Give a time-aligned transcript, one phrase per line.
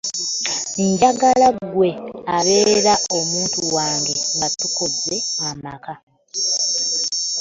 [0.87, 1.89] Njagala gwe
[2.37, 5.15] abeera omuntu wange nga tukoze
[5.49, 5.93] amaka.